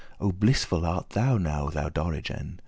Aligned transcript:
Oh, 0.19 0.31
blissful 0.31 0.83
art 0.83 1.11
thou 1.11 1.37
now, 1.37 1.69
thou 1.69 1.87
Dorigen! 1.89 2.57